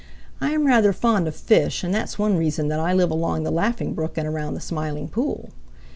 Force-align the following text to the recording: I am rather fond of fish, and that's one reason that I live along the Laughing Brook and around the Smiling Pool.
I 0.41 0.49
am 0.49 0.65
rather 0.65 0.93
fond 0.93 1.27
of 1.27 1.35
fish, 1.35 1.83
and 1.83 1.93
that's 1.93 2.17
one 2.17 2.35
reason 2.35 2.69
that 2.69 2.79
I 2.79 2.91
live 2.91 3.11
along 3.11 3.43
the 3.43 3.51
Laughing 3.51 3.93
Brook 3.93 4.17
and 4.17 4.27
around 4.27 4.55
the 4.55 4.59
Smiling 4.59 5.07
Pool. 5.07 5.51